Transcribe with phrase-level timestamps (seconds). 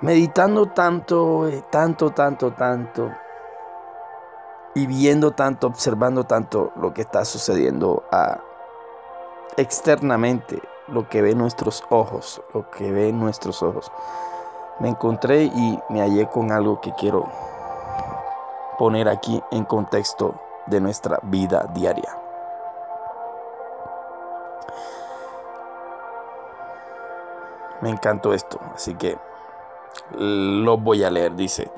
[0.00, 3.10] meditando tanto, eh, tanto, tanto, tanto,
[4.74, 8.04] y viendo tanto, observando tanto lo que está sucediendo
[9.56, 13.90] externamente, lo que ven nuestros ojos, lo que ven nuestros ojos,
[14.78, 17.26] me encontré y me hallé con algo que quiero
[18.78, 20.36] poner aquí en contexto
[20.66, 22.16] de nuestra vida diaria.
[27.80, 29.18] Me encantó esto, así que
[30.16, 31.34] lo voy a leer.
[31.36, 31.70] Dice,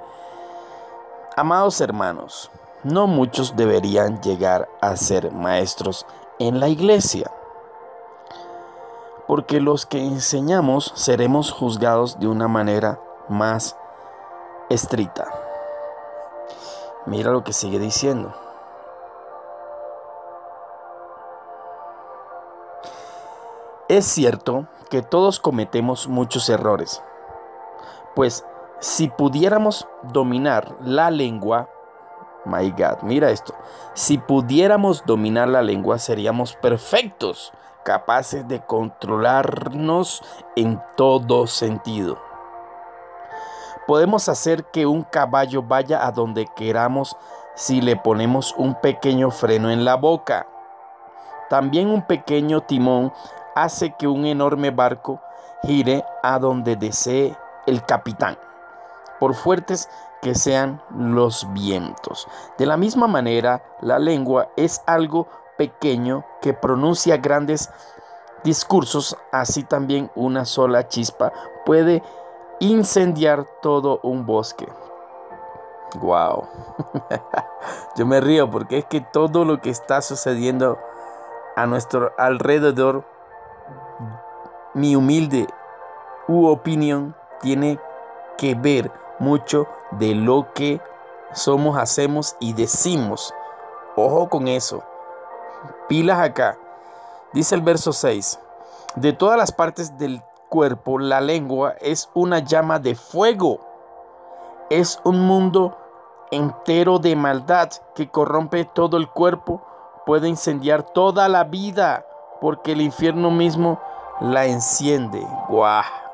[1.36, 2.50] amados hermanos,
[2.82, 6.06] no muchos deberían llegar a ser maestros
[6.38, 7.30] en la iglesia,
[9.26, 13.76] porque los que enseñamos seremos juzgados de una manera más
[14.70, 15.26] estricta.
[17.06, 18.34] Mira lo que sigue diciendo.
[23.88, 27.02] Es cierto que todos cometemos muchos errores,
[28.14, 28.44] pues
[28.80, 31.68] si pudiéramos dominar la lengua,
[32.44, 33.54] my God, mira esto,
[33.94, 37.52] si pudiéramos dominar la lengua seríamos perfectos,
[37.84, 40.22] capaces de controlarnos
[40.56, 42.18] en todo sentido.
[43.86, 47.16] Podemos hacer que un caballo vaya a donde queramos
[47.54, 50.46] si le ponemos un pequeño freno en la boca.
[51.48, 53.12] También un pequeño timón
[53.54, 55.20] hace que un enorme barco
[55.62, 58.38] gire a donde desee el capitán,
[59.18, 59.88] por fuertes
[60.22, 62.28] que sean los vientos.
[62.58, 67.70] De la misma manera, la lengua es algo pequeño que pronuncia grandes
[68.44, 71.32] discursos, así también una sola chispa
[71.64, 72.02] puede
[72.58, 74.68] incendiar todo un bosque.
[76.00, 76.46] Wow.
[77.96, 80.78] Yo me río porque es que todo lo que está sucediendo
[81.56, 83.04] a nuestro alrededor
[84.72, 85.48] mi humilde
[86.28, 87.78] opinión tiene
[88.38, 90.80] que ver mucho de lo que
[91.32, 93.34] somos, hacemos y decimos.
[93.96, 94.82] Ojo con eso.
[95.88, 96.58] Pilas acá.
[97.32, 98.38] Dice el verso 6.
[98.96, 103.60] De todas las partes del cuerpo, la lengua es una llama de fuego.
[104.68, 105.76] Es un mundo
[106.30, 109.62] entero de maldad que corrompe todo el cuerpo,
[110.06, 112.04] puede incendiar toda la vida,
[112.40, 113.80] porque el infierno mismo
[114.20, 115.26] la enciende.
[115.48, 116.09] ¡Guau!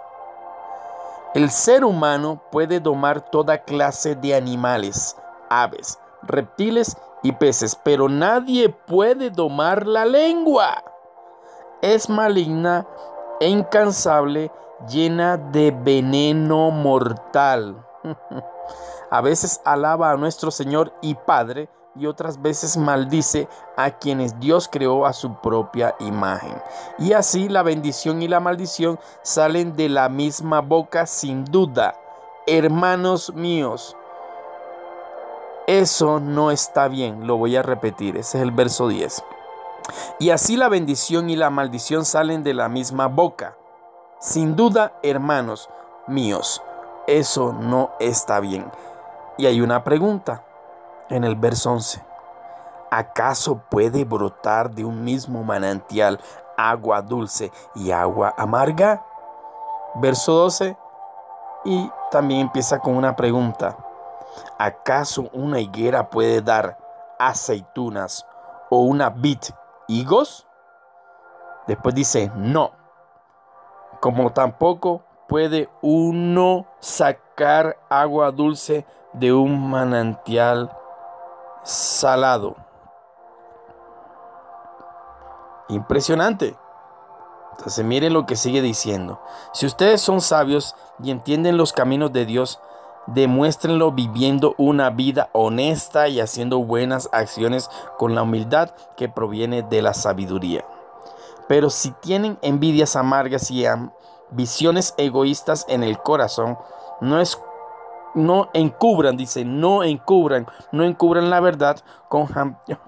[1.37, 5.19] El ser humano puede domar toda clase de animales,
[5.51, 10.83] aves, reptiles y peces, pero nadie puede domar la lengua.
[11.83, 12.87] Es maligna
[13.39, 14.51] e incansable,
[14.89, 17.85] llena de veneno mortal.
[19.11, 24.69] a veces alaba a nuestro Señor y Padre, y otras veces maldice a quienes Dios
[24.71, 26.61] creó a su propia imagen.
[26.99, 31.99] Y así la bendición y la maldición salen de la misma boca sin duda.
[32.47, 33.97] Hermanos míos,
[35.67, 39.25] eso no está bien, lo voy a repetir, ese es el verso 10.
[40.19, 43.57] Y así la bendición y la maldición salen de la misma boca.
[44.21, 45.69] Sin duda, hermanos
[46.07, 46.63] míos,
[47.07, 48.71] eso no está bien.
[49.39, 50.45] Y hay una pregunta
[51.09, 52.05] en el verso 11.
[52.91, 56.21] ¿Acaso puede brotar de un mismo manantial
[56.57, 59.05] agua dulce y agua amarga?
[59.97, 60.77] Verso 12.
[61.65, 63.77] Y también empieza con una pregunta.
[64.59, 66.79] ¿Acaso una higuera puede dar
[67.19, 68.27] aceitunas
[68.71, 69.39] o una vid
[69.89, 70.47] higos?
[71.67, 72.71] Después dice, no.
[74.01, 80.71] Como tampoco puede uno sacar agua dulce de un manantial
[81.67, 82.57] salado.
[85.69, 86.57] Impresionante.
[87.59, 89.21] Entonces miren lo que sigue diciendo.
[89.53, 92.61] Si ustedes son sabios y entienden los caminos de Dios,
[93.07, 97.69] demuéstrenlo viviendo una vida honesta y haciendo buenas acciones
[97.99, 100.65] con la humildad que proviene de la sabiduría.
[101.49, 103.65] Pero si tienen envidias amargas y
[104.31, 106.59] visiones egoístas en el corazón,
[107.01, 107.37] no es
[108.17, 111.77] no encubran, dice, no encubran, no encubran la verdad
[112.09, 112.29] con,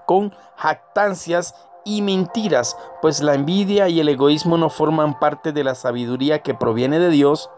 [0.05, 1.55] con jactancias
[1.85, 6.53] y mentiras, pues la envidia y el egoísmo no forman parte de la sabiduría que
[6.53, 7.49] proviene de Dios.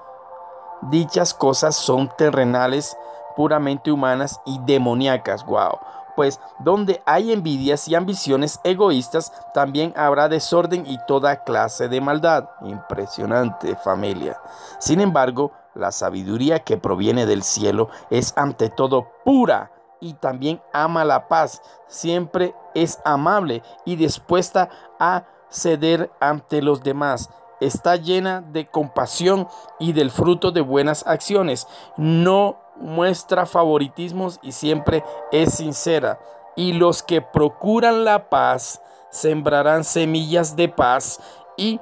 [0.84, 2.98] Dichas cosas son terrenales,
[3.36, 5.46] puramente humanas y demoníacas.
[5.46, 5.80] Wow.
[6.16, 12.50] Pues donde hay envidias y ambiciones egoístas, también habrá desorden y toda clase de maldad.
[12.64, 14.40] Impresionante familia.
[14.80, 21.06] Sin embargo, la sabiduría que proviene del cielo es ante todo pura y también ama
[21.06, 21.62] la paz.
[21.88, 24.70] Siempre es amable y dispuesta
[25.00, 27.30] a ceder ante los demás.
[27.60, 29.48] está llena de compasión
[29.78, 31.68] y del fruto de buenas acciones.
[31.96, 36.20] No muestra favoritismos y siempre es sincera.
[36.56, 38.82] Y los que procuran la paz
[39.12, 41.20] sembrarán semillas de paz
[41.56, 41.80] y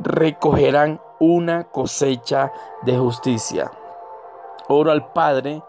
[0.00, 2.50] recogerán una cosecha
[2.82, 3.70] de justicia.
[4.68, 5.62] Oro al Padre,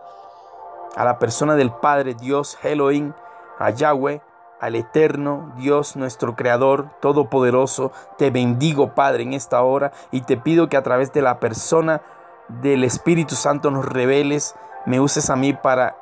[0.95, 3.13] a la persona del Padre, Dios Elohim,
[3.59, 4.21] a Yahweh,
[4.61, 7.91] al eterno Dios nuestro Creador Todopoderoso.
[8.17, 12.01] Te bendigo, Padre, en esta hora y te pido que a través de la persona
[12.47, 14.55] del Espíritu Santo nos reveles,
[14.85, 15.97] me uses a mí para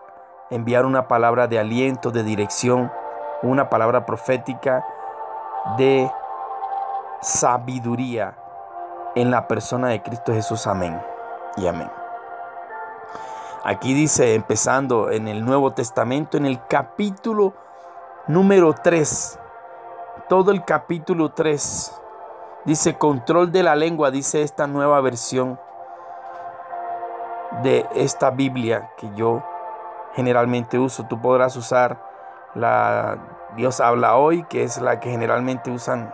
[0.51, 2.91] enviar una palabra de aliento, de dirección,
[3.41, 4.85] una palabra profética
[5.77, 6.11] de
[7.21, 8.35] sabiduría
[9.15, 10.67] en la persona de Cristo Jesús.
[10.67, 11.01] Amén
[11.57, 11.89] y amén.
[13.63, 17.53] Aquí dice, empezando en el Nuevo Testamento, en el capítulo
[18.27, 19.39] número 3,
[20.29, 22.01] todo el capítulo 3,
[22.65, 25.59] dice control de la lengua, dice esta nueva versión
[27.63, 29.43] de esta Biblia que yo
[30.13, 31.05] generalmente uso.
[31.07, 31.97] Tú podrás usar
[32.55, 33.17] la
[33.55, 36.13] Dios habla hoy, que es la que generalmente usan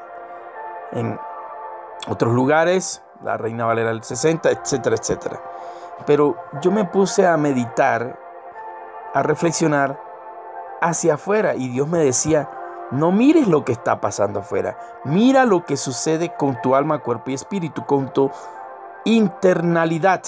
[0.92, 1.20] en
[2.08, 5.42] otros lugares, la Reina Valera del 60, etcétera, etcétera.
[6.06, 8.20] Pero yo me puse a meditar,
[9.14, 10.00] a reflexionar
[10.82, 12.50] hacia afuera y Dios me decía,
[12.92, 17.32] no mires lo que está pasando afuera, mira lo que sucede con tu alma, cuerpo
[17.32, 18.30] y espíritu, con tu
[19.06, 20.22] internalidad.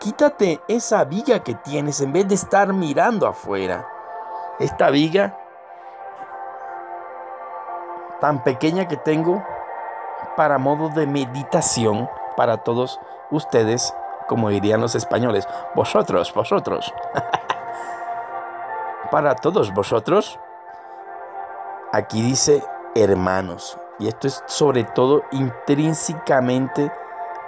[0.00, 3.88] Quítate esa viga que tienes en vez de estar mirando afuera.
[4.58, 5.36] Esta viga
[8.20, 9.44] tan pequeña que tengo
[10.36, 13.00] para modo de meditación para todos
[13.30, 13.94] ustedes,
[14.28, 16.94] como dirían los españoles, vosotros, vosotros.
[19.10, 20.38] para todos vosotros.
[21.92, 22.62] Aquí dice
[22.94, 23.78] hermanos.
[23.98, 26.92] Y esto es sobre todo intrínsecamente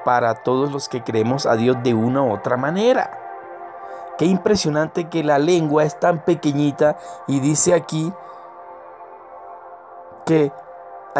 [0.04, 3.18] para todos los que creemos a Dios de una u otra manera.
[4.18, 6.96] Qué impresionante que la lengua es tan pequeñita
[7.26, 8.12] y dice aquí
[10.26, 10.52] que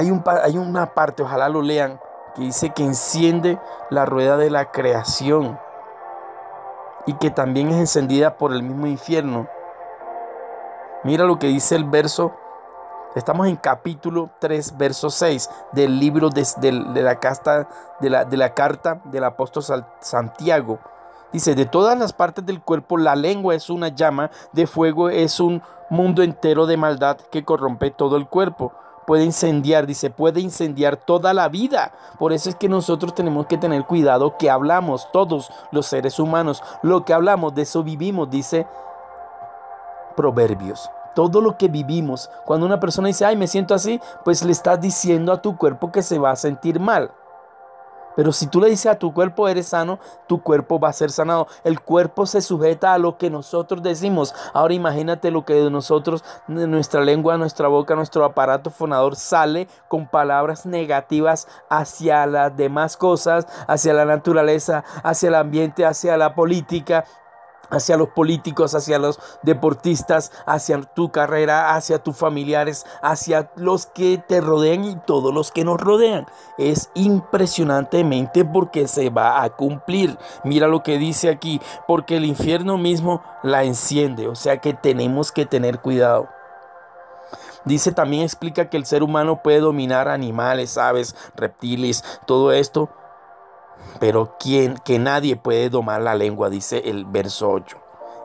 [0.00, 2.00] hay, un, hay una parte, ojalá lo lean,
[2.34, 3.58] que dice que enciende
[3.90, 5.58] la rueda de la creación
[7.06, 9.46] y que también es encendida por el mismo infierno.
[11.04, 12.32] Mira lo que dice el verso,
[13.14, 16.46] estamos en capítulo 3, verso 6 del libro de,
[17.02, 17.68] la, casta,
[18.00, 20.78] de la carta del apóstol Santiago.
[21.30, 25.40] Dice, de todas las partes del cuerpo, la lengua es una llama de fuego, es
[25.40, 28.72] un mundo entero de maldad que corrompe todo el cuerpo
[29.10, 31.90] puede incendiar, dice, puede incendiar toda la vida.
[32.16, 36.62] Por eso es que nosotros tenemos que tener cuidado que hablamos, todos los seres humanos,
[36.84, 38.68] lo que hablamos, de eso vivimos, dice
[40.16, 40.88] Proverbios.
[41.16, 44.80] Todo lo que vivimos, cuando una persona dice, ay, me siento así, pues le estás
[44.80, 47.10] diciendo a tu cuerpo que se va a sentir mal.
[48.16, 51.10] Pero si tú le dices a tu cuerpo eres sano, tu cuerpo va a ser
[51.10, 51.46] sanado.
[51.64, 54.34] El cuerpo se sujeta a lo que nosotros decimos.
[54.52, 59.68] Ahora imagínate lo que de nosotros, de nuestra lengua, nuestra boca, nuestro aparato fonador sale
[59.88, 66.34] con palabras negativas hacia las demás cosas, hacia la naturaleza, hacia el ambiente, hacia la
[66.34, 67.04] política,
[67.70, 74.18] hacia los políticos, hacia los deportistas, hacia tu carrera, hacia tus familiares, hacia los que
[74.18, 76.26] te rodean y todos los que nos rodean.
[76.58, 80.18] Es impresionantemente porque se va a cumplir.
[80.44, 85.32] Mira lo que dice aquí, porque el infierno mismo la enciende, o sea que tenemos
[85.32, 86.28] que tener cuidado.
[87.64, 92.88] Dice también explica que el ser humano puede dominar animales, aves, reptiles, todo esto,
[93.98, 97.76] pero quien, que nadie puede domar la lengua, dice el verso 8.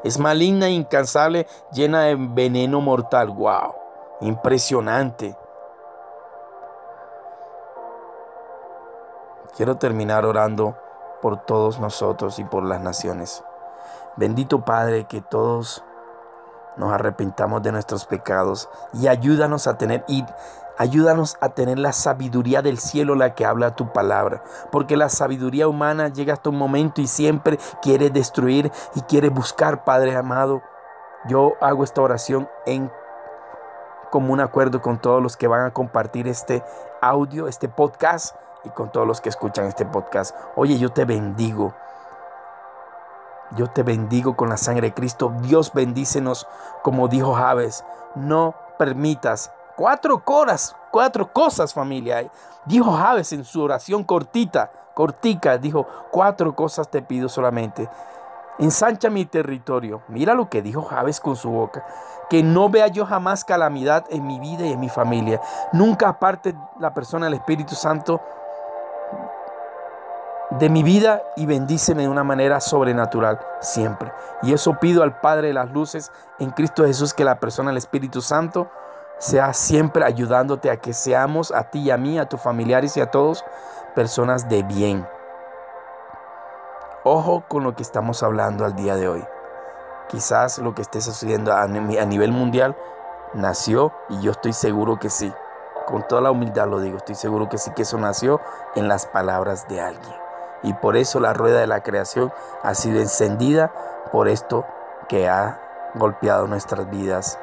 [0.03, 3.29] Es maligna, incansable, llena de veneno mortal.
[3.29, 3.73] ¡Wow!
[4.21, 5.35] Impresionante.
[9.57, 10.77] Quiero terminar orando
[11.21, 13.43] por todos nosotros y por las naciones.
[14.15, 15.83] Bendito Padre, que todos
[16.77, 20.23] nos arrepentamos de nuestros pecados y ayúdanos a tener y
[20.77, 24.43] Ayúdanos a tener la sabiduría del cielo, la que habla tu palabra.
[24.71, 29.85] Porque la sabiduría humana llega hasta un momento y siempre quiere destruir y quiere buscar,
[29.85, 30.61] Padre amado.
[31.27, 32.91] Yo hago esta oración en
[34.11, 36.63] común acuerdo con todos los que van a compartir este
[37.01, 40.35] audio, este podcast y con todos los que escuchan este podcast.
[40.55, 41.73] Oye, yo te bendigo.
[43.55, 45.33] Yo te bendigo con la sangre de Cristo.
[45.41, 46.47] Dios bendícenos,
[46.81, 47.85] como dijo Javes.
[48.15, 52.29] No permitas Cuatro coras, cuatro cosas, familia.
[52.65, 57.89] Dijo Javes en su oración cortita, cortica, dijo, cuatro cosas te pido solamente.
[58.57, 60.01] Ensancha mi territorio.
[60.07, 61.85] Mira lo que dijo Javes con su boca.
[62.29, 65.41] Que no vea yo jamás calamidad en mi vida y en mi familia.
[65.73, 68.21] Nunca aparte la persona del Espíritu Santo
[70.51, 74.13] de mi vida y bendíceme de una manera sobrenatural siempre.
[74.41, 77.77] Y eso pido al Padre de las Luces en Cristo Jesús que la persona del
[77.77, 78.69] Espíritu Santo
[79.17, 83.01] sea siempre ayudándote a que seamos a ti y a mí, a tus familiares y
[83.01, 83.45] a todos
[83.95, 85.07] personas de bien.
[87.03, 89.23] Ojo con lo que estamos hablando al día de hoy.
[90.09, 92.75] Quizás lo que esté sucediendo a nivel mundial
[93.33, 95.33] nació y yo estoy seguro que sí.
[95.85, 98.41] Con toda la humildad lo digo, estoy seguro que sí que eso nació
[98.75, 100.15] en las palabras de alguien.
[100.63, 103.71] Y por eso la rueda de la creación ha sido encendida
[104.11, 104.65] por esto
[105.07, 105.59] que ha
[105.93, 107.39] golpeado nuestras vidas.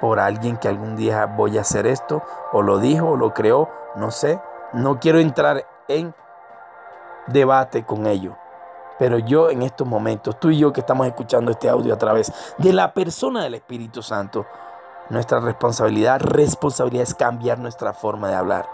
[0.00, 2.22] Por alguien que algún día voy a hacer esto,
[2.52, 4.40] o lo dijo, o lo creó, no sé.
[4.72, 6.14] No quiero entrar en
[7.26, 8.36] debate con ello.
[8.98, 12.32] Pero yo en estos momentos, tú y yo que estamos escuchando este audio a través
[12.58, 14.46] de la persona del Espíritu Santo,
[15.10, 18.66] nuestra responsabilidad, responsabilidad es cambiar nuestra forma de hablar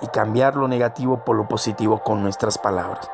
[0.00, 3.08] y cambiar lo negativo por lo positivo con nuestras palabras.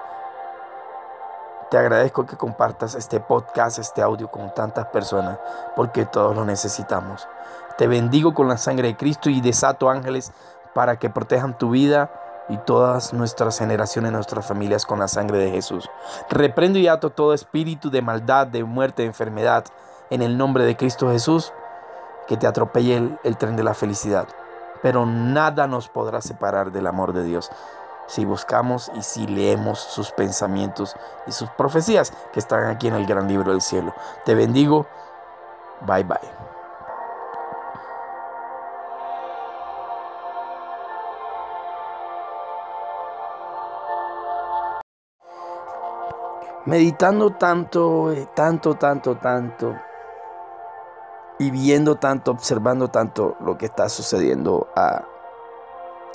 [1.71, 5.39] Te agradezco que compartas este podcast, este audio con tantas personas,
[5.77, 7.29] porque todos lo necesitamos.
[7.77, 10.33] Te bendigo con la sangre de Cristo y desato ángeles
[10.75, 12.11] para que protejan tu vida
[12.49, 15.91] y todas nuestras generaciones, nuestras familias con la sangre de Jesús.
[16.31, 19.67] Reprendo y ato todo espíritu de maldad, de muerte, de enfermedad,
[20.09, 21.53] en el nombre de Cristo Jesús,
[22.27, 24.27] que te atropelle el, el tren de la felicidad
[24.83, 27.51] pero nada nos podrá separar del amor de Dios
[28.09, 30.97] si buscamos y si leemos sus pensamientos
[31.27, 33.95] y sus profecías que están aquí en el gran libro del cielo.
[34.25, 34.87] Te bendigo.
[35.83, 36.19] Bye bye.
[46.65, 49.75] Meditando tanto, eh, tanto, tanto, tanto
[51.39, 55.05] y viendo tanto, observando tanto lo que está sucediendo a,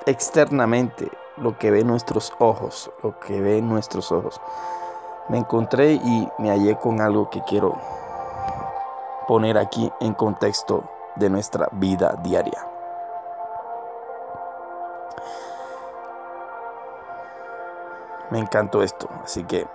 [0.05, 4.39] externamente, lo que ven nuestros ojos, lo que ven nuestros ojos.
[5.29, 7.77] Me encontré y me hallé con algo que quiero
[9.27, 10.83] poner aquí en contexto
[11.15, 12.67] de nuestra vida diaria.
[18.29, 19.67] Me encantó esto, así que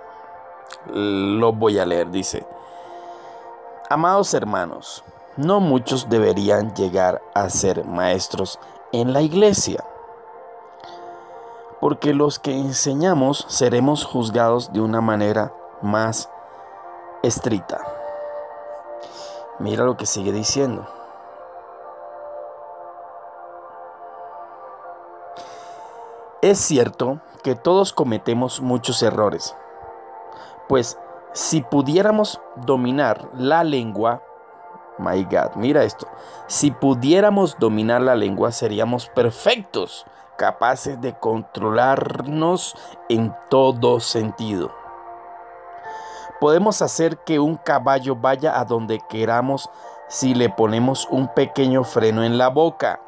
[0.87, 2.11] lo voy a leer.
[2.11, 2.45] Dice,
[3.89, 5.03] amados hermanos,
[5.37, 8.59] no muchos deberían llegar a ser maestros
[8.91, 9.83] en la iglesia,
[11.79, 16.29] porque los que enseñamos seremos juzgados de una manera más
[17.23, 17.81] estricta.
[19.59, 20.87] Mira lo que sigue diciendo.
[26.41, 29.55] Es cierto que todos cometemos muchos errores,
[30.69, 30.97] pues
[31.33, 34.21] si pudiéramos dominar la lengua,
[34.99, 36.07] My God, mira esto.
[36.47, 40.05] Si pudiéramos dominar la lengua seríamos perfectos,
[40.39, 42.77] capaces de controlarnos
[43.09, 44.71] en todo sentido.
[46.39, 49.69] Podemos hacer que un caballo vaya a donde queramos
[50.07, 53.01] si le ponemos un pequeño freno en la boca.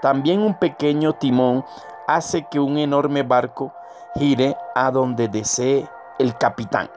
[0.00, 1.64] También un pequeño timón
[2.06, 3.72] hace que un enorme barco
[4.14, 5.88] gire a donde desee
[6.20, 6.88] el capitán.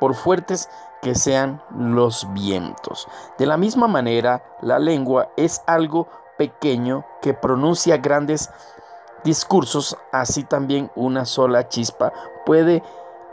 [0.00, 0.68] Por fuertes
[1.02, 3.06] que sean los vientos.
[3.38, 8.50] De la misma manera, la lengua es algo pequeño que pronuncia grandes
[9.24, 12.12] discursos, así también una sola chispa
[12.44, 12.82] puede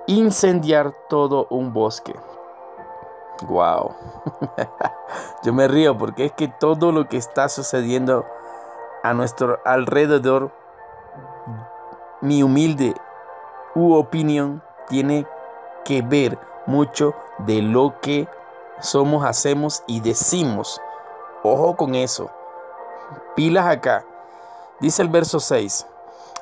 [0.08, 2.16] incendiar todo un bosque.
[3.48, 3.96] Wow.
[5.44, 8.26] Yo me río porque es que todo lo que está sucediendo
[9.04, 10.52] a nuestro alrededor,
[12.22, 12.96] mi humilde
[13.76, 15.26] opinión, tiene
[15.84, 18.28] que ver mucho de lo que
[18.80, 20.82] somos, hacemos y decimos.
[21.44, 22.30] Ojo con eso.
[23.36, 24.06] Pilas acá.
[24.80, 25.88] Dice el verso 6.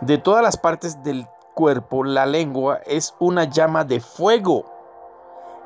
[0.02, 4.66] De todas las partes del cuerpo, la lengua es una llama de fuego.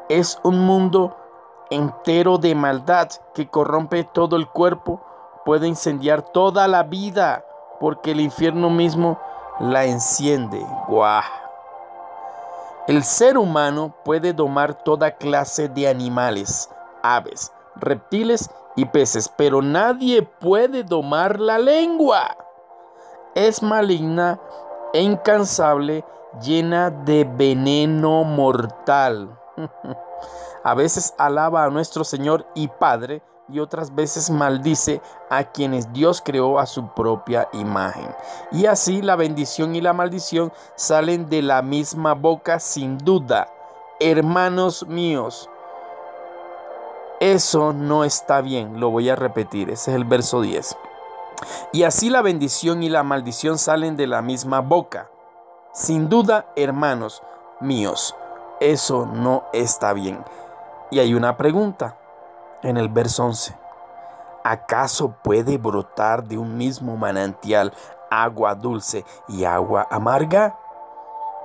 [0.10, 1.16] Es un mundo
[1.70, 5.02] entero de maldad que corrompe todo el cuerpo.
[5.46, 7.46] Puede incendiar toda la vida
[7.80, 9.20] porque el infierno mismo
[9.60, 10.66] la enciende.
[10.88, 11.24] ¡Guau!
[12.88, 16.70] El ser humano puede domar toda clase de animales,
[17.02, 22.38] aves, reptiles y peces, pero nadie puede domar la lengua.
[23.34, 24.40] Es maligna
[24.94, 26.04] e incansable,
[26.42, 29.38] llena de veneno mortal.
[30.64, 36.24] A veces alaba a nuestro Señor y Padre, y otras veces maldice a quienes Dios
[36.26, 38.10] creó a su propia imagen.
[38.52, 43.48] Y así la bendición y la maldición salen de la misma boca sin duda.
[44.00, 45.50] Hermanos míos,
[47.20, 50.78] eso no está bien, lo voy a repetir, ese es el verso 10.
[51.72, 55.10] Y así la bendición y la maldición salen de la misma boca.
[55.74, 57.22] Sin duda, hermanos
[57.60, 58.16] míos,
[58.60, 60.24] eso no está bien.
[60.92, 61.98] Y hay una pregunta
[62.64, 63.58] en el verso 11.
[64.44, 67.74] ¿Acaso puede brotar de un mismo manantial
[68.10, 70.58] agua dulce y agua amarga?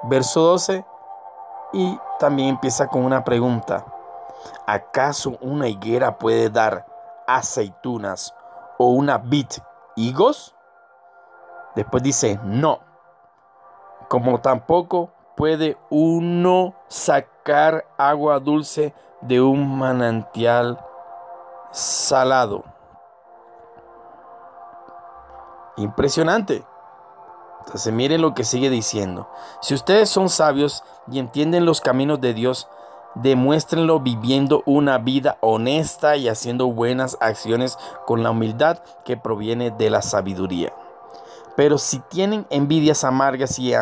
[0.04, 0.84] Verso 12.
[1.72, 3.84] Y también empieza con una pregunta.
[4.66, 6.86] ¿Acaso una higuera puede dar
[7.26, 8.34] aceitunas
[8.78, 9.46] o una vid
[9.96, 10.54] higos?
[11.74, 12.90] Después dice, no
[14.10, 20.84] como tampoco puede uno sacar agua dulce de un manantial
[21.70, 22.64] salado.
[25.76, 26.66] Impresionante.
[27.60, 29.28] Entonces miren lo que sigue diciendo.
[29.60, 32.68] Si ustedes son sabios y entienden los caminos de Dios,
[33.14, 39.90] demuéstrenlo viviendo una vida honesta y haciendo buenas acciones con la humildad que proviene de
[39.90, 40.72] la sabiduría.
[41.56, 43.74] Pero si tienen envidias amargas y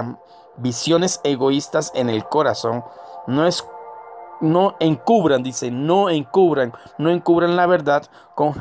[0.56, 2.84] visiones egoístas en el corazón,
[3.26, 3.64] no es
[4.40, 8.04] no encubran, dice, no encubran, no encubran la verdad
[8.34, 8.54] con,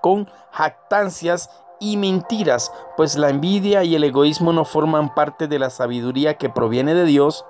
[0.00, 5.70] con jactancias y mentiras, pues la envidia y el egoísmo no forman parte de la
[5.70, 7.44] sabiduría que proviene de Dios.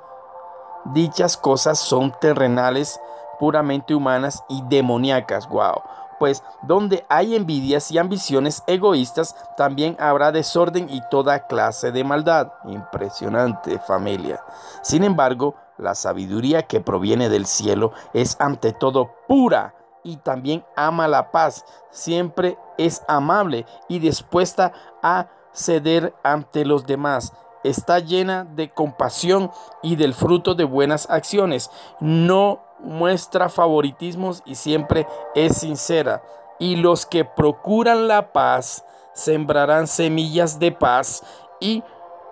[0.87, 3.01] Dichas cosas son terrenales,
[3.39, 5.49] puramente humanas y demoníacas.
[5.49, 5.83] Wow
[6.21, 12.53] pues donde hay envidias y ambiciones egoístas, también habrá desorden y toda clase de maldad.
[12.67, 14.45] Impresionante familia.
[14.83, 21.09] Sin embargo, la sabiduría que proviene del cielo es ante todo pura y también ama
[21.09, 21.65] la paz.
[21.91, 27.33] Siempre es amable y dispuesta a ceder ante los demás
[27.65, 29.51] está llena de compasión
[29.83, 31.71] y del fruto de buenas acciones.
[32.01, 36.23] No muestra favoritismos y siempre es sincera.
[36.59, 41.23] Y los que procuran la paz sembrarán semillas de paz
[41.61, 41.83] y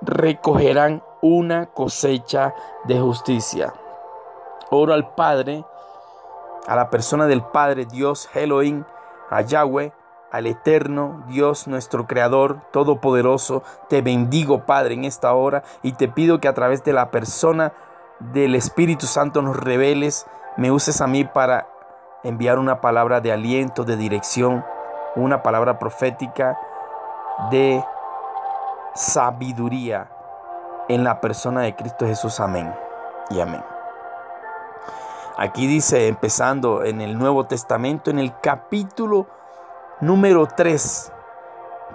[0.01, 2.55] recogerán una cosecha
[2.85, 3.75] de justicia.
[4.71, 5.65] Oro al Padre,
[6.67, 8.85] a la persona del Padre Dios Elohim,
[9.31, 9.93] a Yahweh,
[10.31, 16.41] al eterno Dios nuestro Creador Todopoderoso, te bendigo Padre en esta hora y te pido
[16.41, 17.73] que a través de la persona
[18.21, 21.69] del Espíritu Santo nos reveles, me uses a mí para
[22.25, 24.65] enviar una palabra de aliento, de dirección,
[25.15, 26.59] una palabra profética
[27.51, 27.85] de
[28.95, 30.11] sabiduría
[30.89, 32.41] en la persona de Cristo Jesús.
[32.41, 32.75] Amén
[33.31, 33.63] y amén.
[35.37, 39.29] Aquí dice, empezando en el Nuevo Testamento, en el capítulo
[40.01, 41.13] Número 3.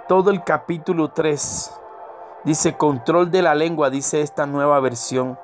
[0.08, 1.80] Todo el capítulo 3.
[2.44, 5.38] Dice control de la lengua, dice esta nueva versión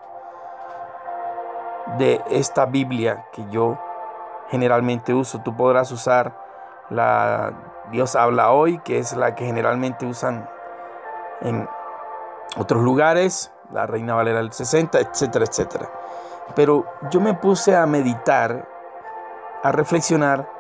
[1.97, 3.79] de esta Biblia que yo
[4.51, 5.41] generalmente uso.
[5.41, 6.37] Tú podrás usar
[6.91, 7.55] la
[7.93, 10.47] Dios habla hoy, que es la que generalmente usan
[11.41, 11.67] en
[12.59, 15.91] otros lugares, la Reina Valera del 60, etcétera, etcétera.
[16.55, 18.69] Pero yo me puse a meditar,
[19.63, 20.60] a reflexionar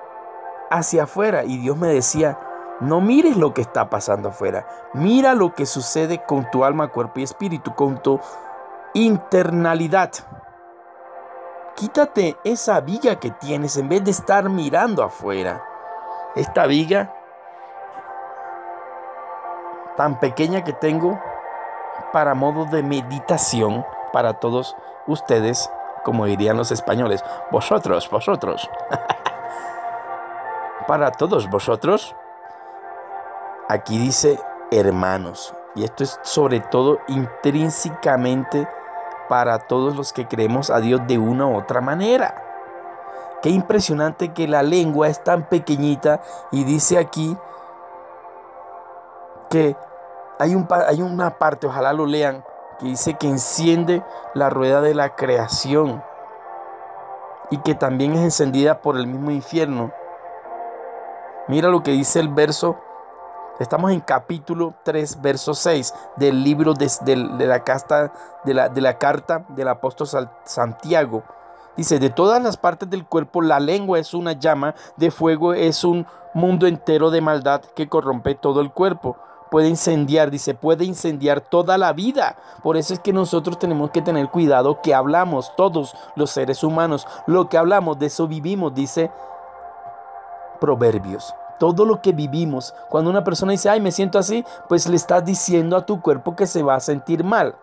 [0.70, 2.38] hacia afuera y Dios me decía,
[2.80, 7.20] no mires lo que está pasando afuera, mira lo que sucede con tu alma, cuerpo
[7.20, 8.18] y espíritu, con tu
[8.94, 10.12] internalidad.
[11.74, 15.62] Quítate esa viga que tienes en vez de estar mirando afuera.
[16.34, 17.14] Esta viga
[19.96, 21.20] tan pequeña que tengo
[22.12, 25.70] para modo de meditación para todos ustedes,
[26.04, 28.70] como dirían los españoles, vosotros, vosotros.
[30.90, 32.16] para todos vosotros.
[33.68, 34.40] Aquí dice
[34.72, 35.54] hermanos.
[35.76, 38.68] Y esto es sobre todo intrínsecamente
[39.28, 42.42] para todos los que creemos a Dios de una u otra manera.
[43.40, 47.38] Qué impresionante que la lengua es tan pequeñita y dice aquí
[49.48, 49.76] que
[50.40, 52.44] hay, un, hay una parte, ojalá lo lean,
[52.80, 54.02] que dice que enciende
[54.34, 56.02] la rueda de la creación
[57.48, 59.92] y que también es encendida por el mismo infierno
[61.50, 62.76] Mira lo que dice el verso.
[63.58, 66.88] Estamos en capítulo 3, verso 6 del libro de,
[68.54, 70.06] la, de la carta del apóstol
[70.44, 71.24] Santiago.
[71.76, 75.82] Dice, de todas las partes del cuerpo, la lengua es una llama de fuego, es
[75.82, 79.16] un mundo entero de maldad que corrompe todo el cuerpo.
[79.50, 82.36] Puede incendiar, dice, puede incendiar toda la vida.
[82.62, 87.08] Por eso es que nosotros tenemos que tener cuidado que hablamos, todos los seres humanos.
[87.26, 89.10] Lo que hablamos, de eso vivimos, dice
[90.60, 92.74] Proverbios todo lo que vivimos.
[92.88, 96.34] Cuando una persona dice, ay, me siento así, pues le estás diciendo a tu cuerpo
[96.34, 97.54] que se va a sentir mal.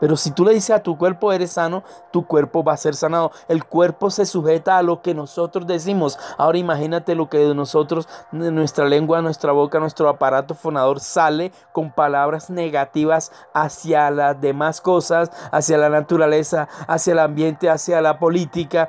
[0.00, 2.94] Pero si tú le dices a tu cuerpo eres sano, tu cuerpo va a ser
[2.94, 3.32] sanado.
[3.48, 6.18] El cuerpo se sujeta a lo que nosotros decimos.
[6.38, 11.52] Ahora imagínate lo que de nosotros, de nuestra lengua, nuestra boca, nuestro aparato fonador sale
[11.72, 18.18] con palabras negativas hacia las demás cosas, hacia la naturaleza, hacia el ambiente, hacia la
[18.18, 18.88] política,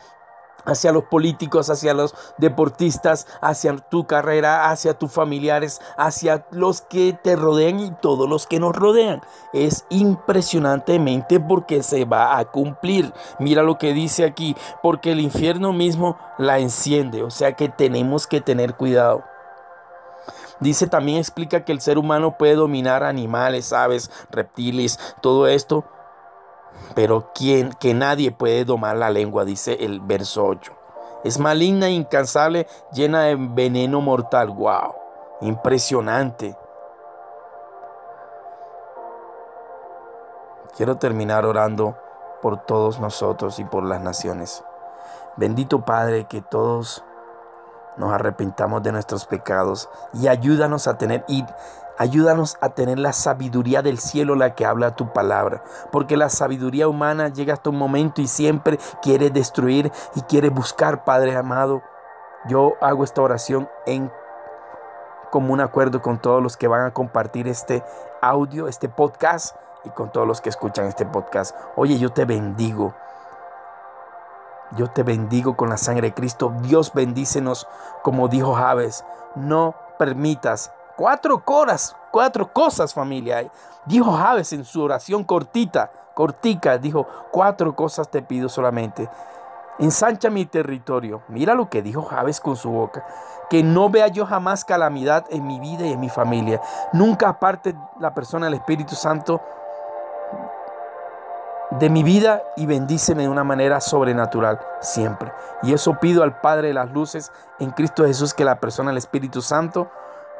[0.66, 7.18] hacia los políticos, hacia los deportistas, hacia tu carrera, hacia tus familiares, hacia los que
[7.22, 9.22] te rodean y todos los que nos rodean.
[9.54, 13.14] Es impresionantemente porque se va a cumplir.
[13.40, 18.28] Mira lo que dice aquí, porque el infierno mismo la enciende, o sea que tenemos
[18.28, 19.24] que tener cuidado.
[20.60, 25.86] Dice también explica que el ser humano puede dominar animales, aves, reptiles, todo esto
[26.96, 30.74] pero quien, que nadie puede domar la lengua, dice el verso 8.
[31.24, 34.50] Es maligna incansable, llena de veneno mortal.
[34.50, 34.96] ¡Wow!
[35.42, 36.58] Impresionante.
[40.76, 41.96] Quiero terminar orando
[42.42, 44.64] por todos nosotros y por las naciones.
[45.38, 47.04] Bendito Padre, que todos
[47.98, 51.46] nos arrepentamos de nuestros pecados y ayúdanos a tener y
[52.02, 56.88] ayúdanos a tener la sabiduría del cielo la que habla tu palabra, porque la sabiduría
[56.88, 61.84] humana llega hasta un momento y siempre quiere destruir y quiere buscar, Padre amado.
[62.48, 64.12] Yo hago esta oración en
[65.30, 67.84] común acuerdo con todos los que van a compartir este
[68.20, 71.56] audio, este podcast y con todos los que escuchan este podcast.
[71.76, 72.96] Oye, yo te bendigo.
[74.76, 76.52] Yo te bendigo con la sangre de Cristo.
[76.64, 77.68] Dios bendícenos,
[78.02, 79.06] como dijo Javes.
[79.36, 83.50] No permitas cuatro cosas, cuatro cosas, familia.
[83.86, 89.10] Dijo Javes en su oración cortita, cortica, dijo, cuatro cosas te pido solamente.
[89.80, 91.24] Ensancha mi territorio.
[91.28, 93.04] Mira lo que dijo Javes con su boca.
[93.50, 96.62] Que no vea yo jamás calamidad en mi vida y en mi familia.
[96.94, 99.42] Nunca aparte la persona del Espíritu Santo
[101.72, 105.32] de mi vida y bendíceme de una manera sobrenatural siempre.
[105.64, 108.98] Y eso pido al Padre de las Luces en Cristo Jesús que la persona del
[108.98, 109.90] Espíritu Santo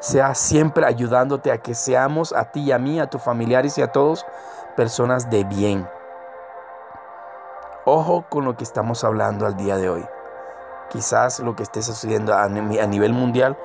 [0.02, 3.82] sea siempre ayudándote a que seamos a ti y a mí, a tus familiares y
[3.82, 4.26] a todos
[4.76, 5.88] personas de bien.
[7.84, 10.04] Ojo con lo que estamos hablando al día de hoy.
[10.90, 13.56] Quizás lo que esté sucediendo a nivel mundial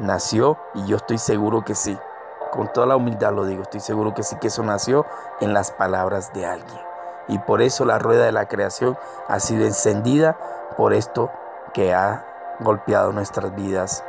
[0.00, 1.96] nació y yo estoy seguro que sí.
[2.50, 5.06] Con toda la humildad lo digo, estoy seguro que sí que eso nació
[5.40, 6.80] en las palabras de alguien.
[7.28, 10.36] Y por eso la rueda de la creación ha sido encendida
[10.76, 11.30] por esto
[11.72, 12.24] que ha
[12.58, 14.04] golpeado nuestras vidas.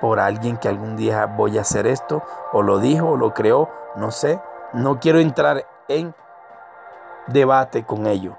[0.00, 3.68] Por alguien que algún día voy a hacer esto, o lo dijo, o lo creó,
[3.96, 4.40] no sé.
[4.72, 6.14] No quiero entrar en
[7.26, 8.36] debate con ello.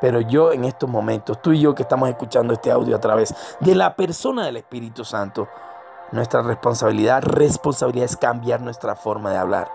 [0.00, 3.34] Pero yo en estos momentos, tú y yo que estamos escuchando este audio a través
[3.60, 5.48] de la persona del Espíritu Santo,
[6.10, 9.70] nuestra responsabilidad, responsabilidad es cambiar nuestra forma de hablar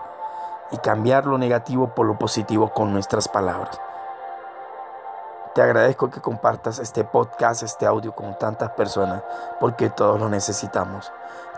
[0.70, 3.80] y cambiar lo negativo por lo positivo con nuestras palabras.
[5.58, 9.24] Te agradezco que compartas este podcast, este audio con tantas personas,
[9.58, 11.10] porque todos lo necesitamos.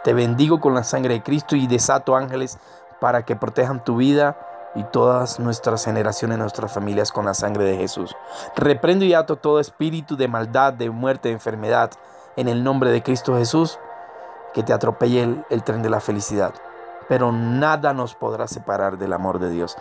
[0.03, 2.57] Te bendigo con la sangre de Cristo y desato ángeles
[2.99, 4.39] para que protejan tu vida
[4.75, 8.17] y todas nuestras generaciones, nuestras familias con la sangre de Jesús.
[8.57, 11.91] Reprendo y ato todo espíritu de maldad, de muerte, de enfermedad,
[12.37, 13.79] en el nombre de Cristo Jesús,
[14.55, 16.55] que te atropelle el, el tren de la felicidad
[17.11, 19.77] pero nada nos podrá separar del amor de Dios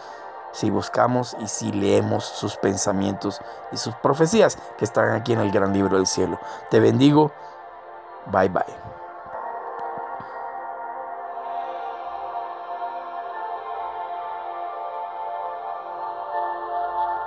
[0.52, 5.52] si buscamos y si leemos sus pensamientos y sus profecías que están aquí en el
[5.52, 6.40] gran libro del cielo.
[6.70, 7.32] Te bendigo.
[8.32, 8.99] Bye bye.